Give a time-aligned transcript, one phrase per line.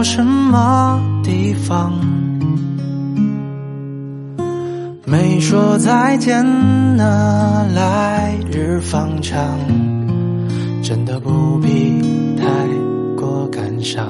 [0.00, 1.92] 到什么地方？
[5.04, 6.42] 没说再见
[6.96, 9.58] 呢，来日方长，
[10.82, 12.00] 真的不必
[12.38, 12.46] 太
[13.14, 14.06] 过感伤。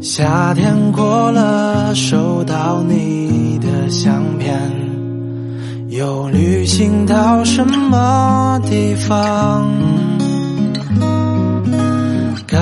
[0.00, 4.58] 夏天过了，收到你的相片，
[5.90, 9.68] 又旅行到什么地方？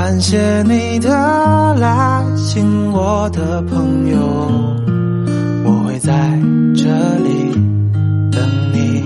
[0.08, 1.10] 感谢你的
[1.74, 4.16] 来信，我的朋友，
[5.66, 6.40] 我会在
[6.74, 7.52] 这里
[8.32, 8.40] 等
[8.72, 9.04] 你。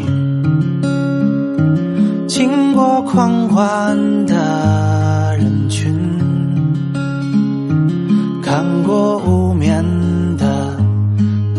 [2.29, 5.93] 经过狂欢的人群。
[8.41, 9.85] 看过无眠
[10.39, 10.77] 的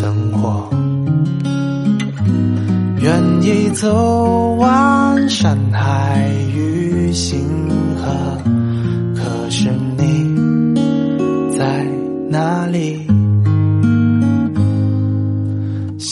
[0.02, 0.70] 灯火，
[3.02, 5.58] 愿意走完山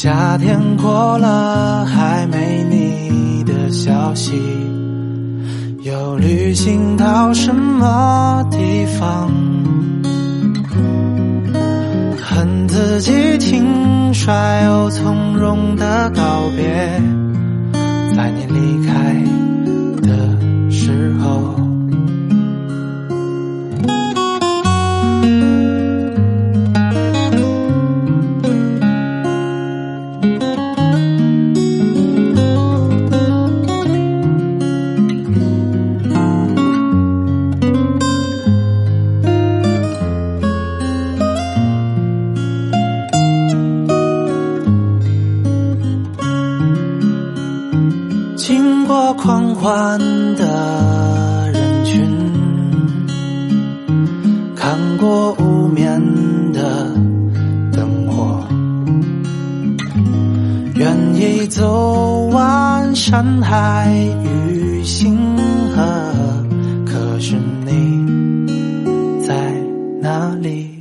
[0.03, 4.33] 夏天过了，还没你的消息。
[5.83, 8.57] 又旅行到什么地
[8.97, 9.29] 方？
[12.19, 16.99] 恨自己轻率又从容的告别，
[18.15, 19.23] 在你离开
[48.51, 49.97] 经过狂欢
[50.35, 52.05] 的人群，
[54.57, 56.01] 看过无眠
[56.51, 56.93] 的
[57.71, 58.45] 灯火，
[60.75, 63.89] 愿意走完山海
[64.25, 65.17] 与星
[65.73, 65.81] 河。
[66.85, 69.33] 可是你在
[70.01, 70.77] 哪里？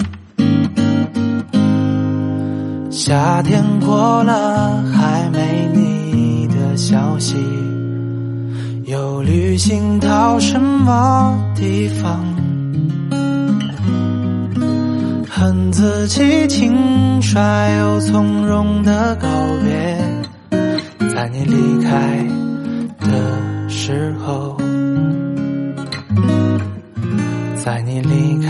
[2.90, 4.82] 夏天过了，
[9.50, 12.24] 旅行到什么地方？
[15.28, 17.40] 恨自己轻率
[17.80, 19.26] 又从容的告
[19.64, 19.98] 别，
[21.12, 22.24] 在你离开
[23.00, 24.56] 的时候，
[27.56, 28.49] 在你离开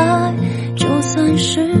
[1.41, 1.80] 是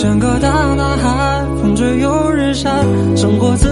[0.00, 2.70] 像个大男孩风吹又日晒
[3.14, 3.69] 生活自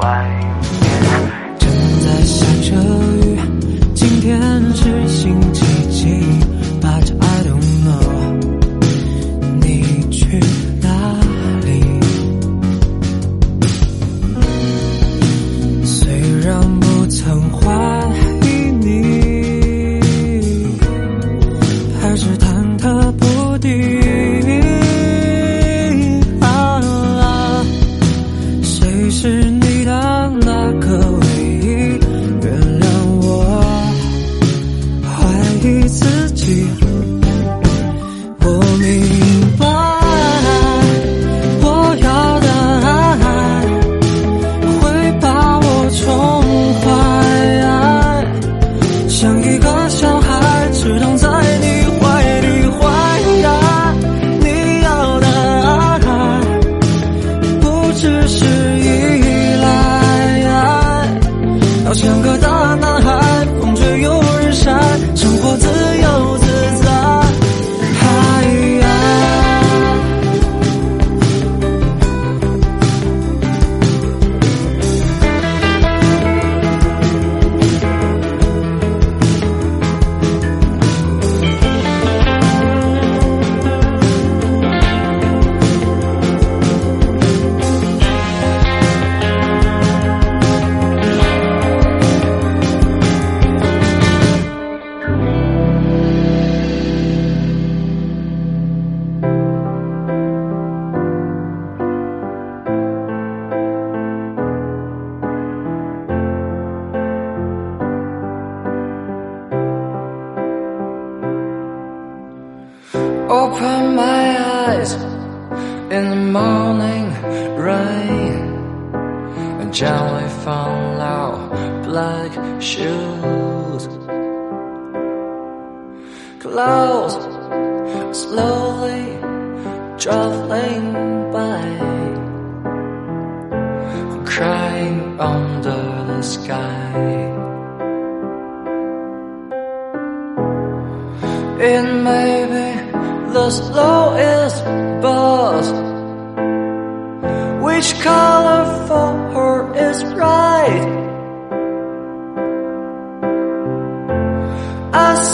[0.00, 0.59] Why?
[49.30, 51.39] 像一个小孩，只懂在。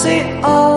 [0.07, 0.76] See all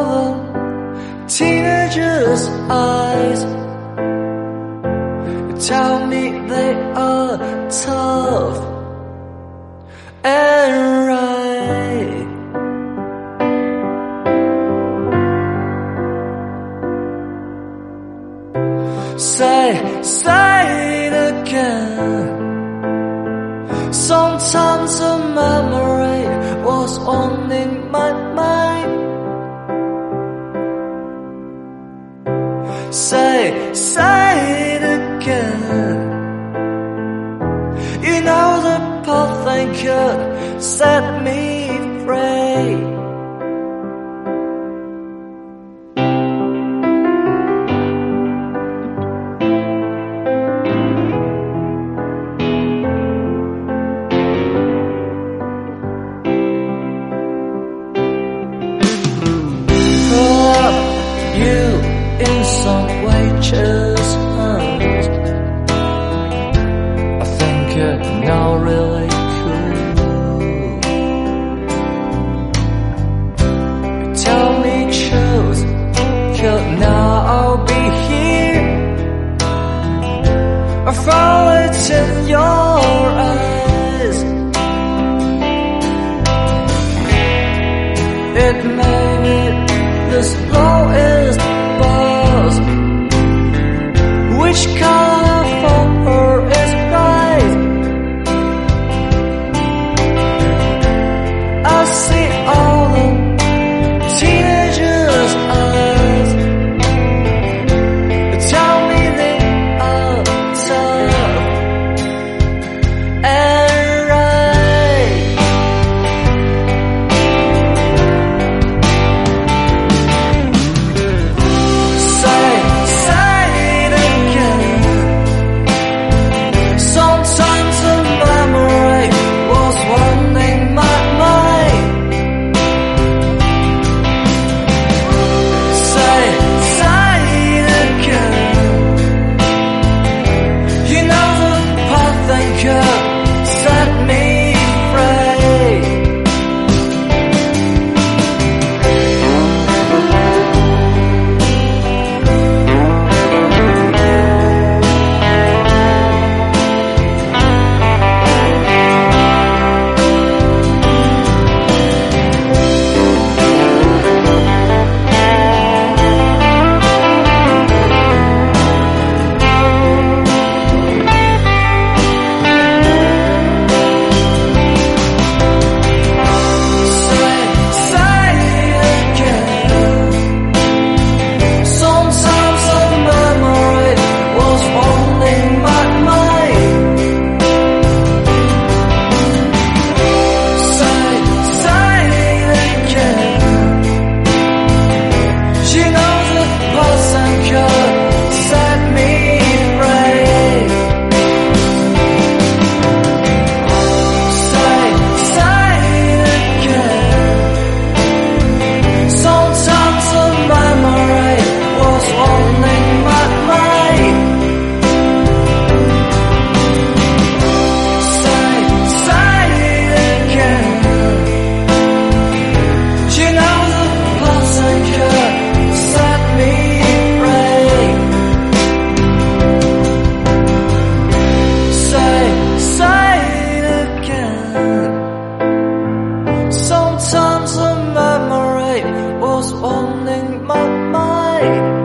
[240.27, 241.78] my mind.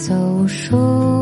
[0.00, 1.19] 走说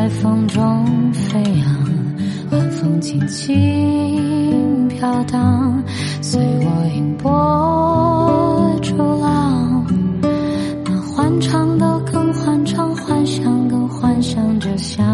[0.00, 1.86] 在风中飞扬
[2.52, 5.84] 晚风轻轻飘荡
[6.22, 9.86] 随我迎波逐浪。
[10.86, 15.06] 那欢畅都更欢畅幻想更幻想就像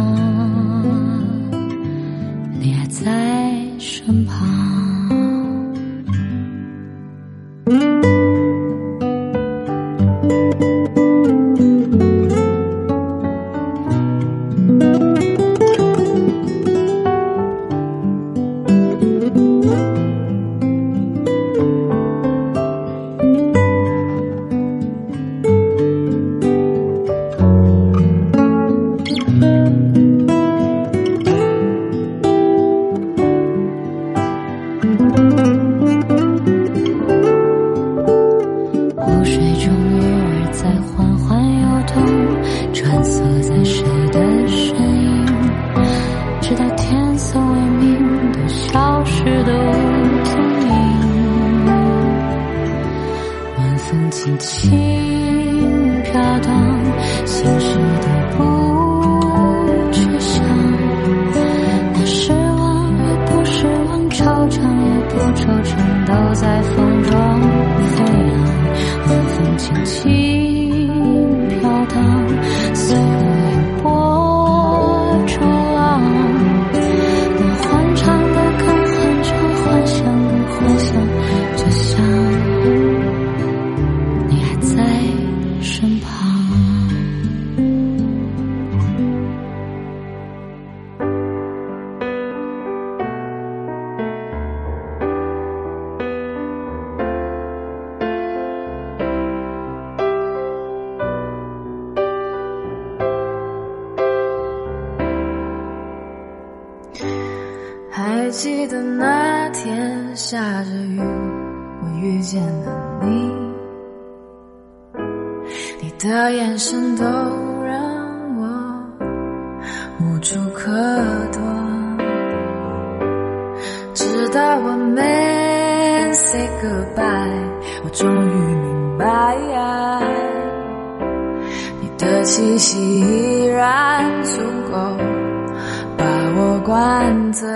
[136.66, 137.48] 灌醉。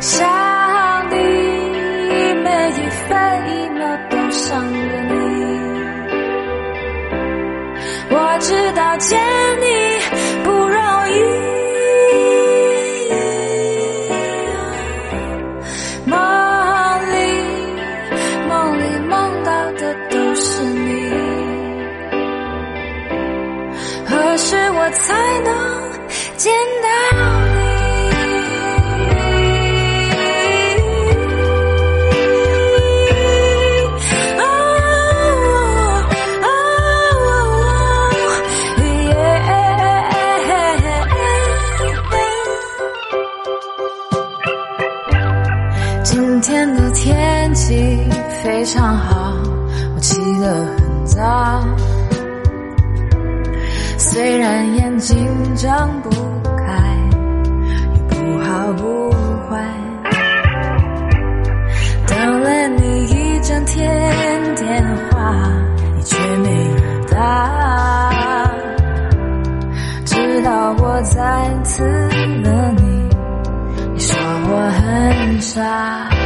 [0.00, 1.16] 想你
[2.44, 3.10] 每一分
[3.48, 5.16] 一秒都想着你，
[8.08, 8.96] 我知道。
[48.48, 49.34] 非常好，
[49.94, 51.62] 我起得很早，
[53.98, 55.70] 虽然眼睛睁
[56.02, 56.08] 不
[56.56, 56.72] 开，
[57.94, 59.10] 也不好不
[59.50, 59.62] 坏。
[62.06, 65.34] 等了你一整天电话，
[65.94, 66.70] 你却没
[67.12, 68.50] 打。
[70.06, 73.08] 直到我再次了你，
[73.92, 76.17] 你说我很傻。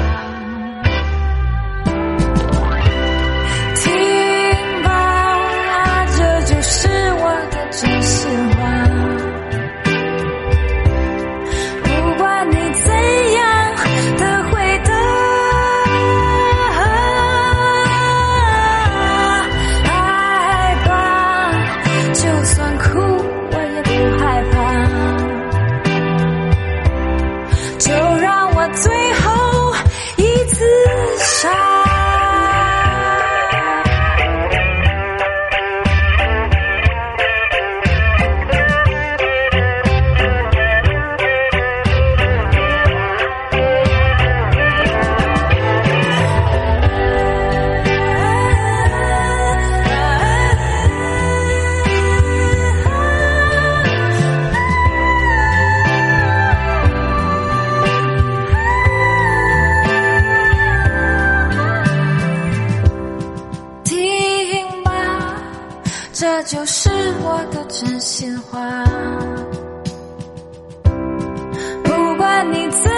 [66.22, 66.88] 这就是
[67.20, 68.84] 我的真心话。
[71.82, 72.88] 不管你怎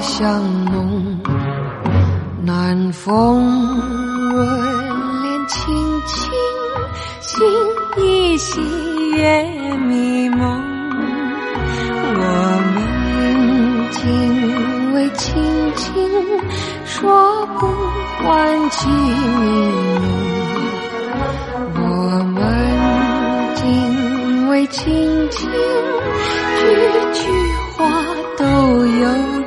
[0.00, 1.18] 香浓
[2.42, 4.46] 南风吻
[5.22, 5.74] 脸轻
[6.06, 6.30] 轻
[7.20, 7.44] 心
[7.96, 8.60] 一稀
[9.16, 9.42] 月
[9.76, 10.62] 迷蒙
[12.14, 12.20] 我
[12.74, 15.42] 们今为亲
[15.74, 16.08] 亲
[16.84, 17.66] 说不
[18.24, 19.68] 完情意
[21.74, 22.38] 浓我们
[23.56, 25.50] 今为亲亲
[26.58, 26.64] 句
[27.14, 27.30] 句
[27.76, 27.90] 话
[28.36, 28.44] 都
[28.86, 29.37] 有。